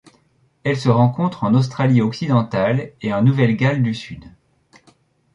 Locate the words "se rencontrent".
0.79-1.43